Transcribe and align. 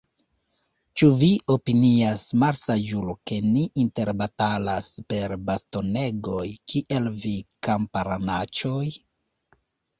Ĉu 1.01 1.09
vi 1.23 1.27
opinias, 1.55 2.23
malsaĝulo, 2.43 3.15
ke 3.33 3.37
ni 3.51 3.67
interbatalas 3.83 4.91
per 5.13 5.37
bastonegoj, 5.53 6.49
kiel 6.73 7.13
vi, 7.27 7.37
kamparanaĉoj? 7.71 8.85